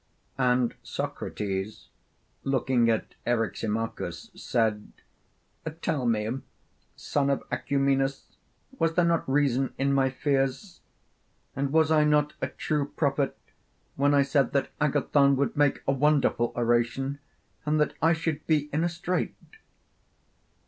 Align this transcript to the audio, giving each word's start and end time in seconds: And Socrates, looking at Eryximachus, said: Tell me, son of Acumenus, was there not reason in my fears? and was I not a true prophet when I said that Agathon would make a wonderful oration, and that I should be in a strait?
And 0.39 0.73
Socrates, 0.81 1.89
looking 2.43 2.89
at 2.89 3.13
Eryximachus, 3.27 4.31
said: 4.33 4.91
Tell 5.83 6.07
me, 6.07 6.41
son 6.95 7.29
of 7.29 7.43
Acumenus, 7.51 8.35
was 8.79 8.95
there 8.95 9.05
not 9.05 9.29
reason 9.29 9.75
in 9.77 9.93
my 9.93 10.09
fears? 10.09 10.81
and 11.55 11.71
was 11.71 11.91
I 11.91 12.03
not 12.03 12.33
a 12.41 12.47
true 12.47 12.87
prophet 12.95 13.37
when 13.95 14.15
I 14.15 14.23
said 14.23 14.53
that 14.53 14.71
Agathon 14.81 15.35
would 15.35 15.55
make 15.55 15.83
a 15.87 15.91
wonderful 15.91 16.51
oration, 16.55 17.19
and 17.63 17.79
that 17.79 17.93
I 18.01 18.13
should 18.13 18.47
be 18.47 18.69
in 18.73 18.83
a 18.83 18.89
strait? 18.89 19.35